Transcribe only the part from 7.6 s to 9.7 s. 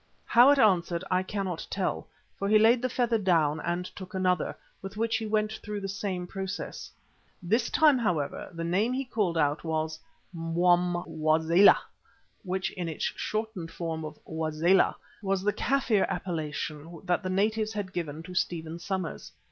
time, however, the name he called out